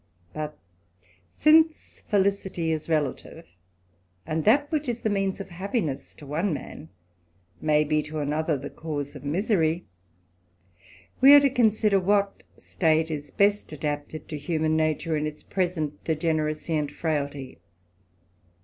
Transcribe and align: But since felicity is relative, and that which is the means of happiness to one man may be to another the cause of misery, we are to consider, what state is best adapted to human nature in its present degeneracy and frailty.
But 0.33 0.57
since 1.31 2.01
felicity 2.09 2.71
is 2.71 2.89
relative, 2.89 3.45
and 4.25 4.45
that 4.45 4.71
which 4.71 4.89
is 4.89 5.01
the 5.01 5.11
means 5.11 5.39
of 5.39 5.49
happiness 5.49 6.15
to 6.15 6.25
one 6.25 6.51
man 6.55 6.89
may 7.61 7.83
be 7.83 8.01
to 8.01 8.17
another 8.17 8.57
the 8.57 8.71
cause 8.71 9.15
of 9.15 9.23
misery, 9.23 9.85
we 11.21 11.35
are 11.35 11.39
to 11.41 11.51
consider, 11.51 11.99
what 11.99 12.41
state 12.57 13.11
is 13.11 13.29
best 13.29 13.71
adapted 13.73 14.27
to 14.29 14.39
human 14.39 14.75
nature 14.75 15.15
in 15.15 15.27
its 15.27 15.43
present 15.43 16.03
degeneracy 16.03 16.75
and 16.75 16.89
frailty. 16.91 17.59